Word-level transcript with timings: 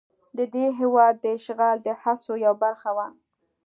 د 0.37 0.39
دې 0.53 0.65
هېواد 0.79 1.13
د 1.19 1.25
اشغال 1.37 1.77
د 1.83 1.87
هڅو 2.01 2.33
یوه 2.45 2.57
برخه 2.63 2.89
وه. 2.97 3.07